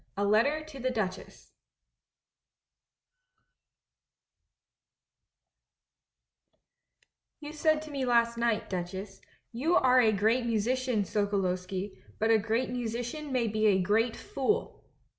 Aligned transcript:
A 0.17 0.25
LETTER 0.25 0.63
TO 0.63 0.79
THE 0.79 0.89
DUCHESS 0.89 1.51
"You 7.39 7.53
said 7.53 7.83
to 7.83 7.91
me 7.91 8.03
last 8.03 8.35
night, 8.35 8.67
Duchess, 8.67 9.21
'You 9.51 9.75
are 9.75 10.01
a 10.01 10.11
great 10.11 10.47
musician, 10.47 11.03
Socoloski, 11.03 11.91
but 12.17 12.31
a 12.31 12.39
great 12.39 12.71
musician 12.71 13.31
may 13.31 13.47
be 13.47 13.67
a 13.67 13.79
great 13.79 14.15
fool!' 14.15 14.83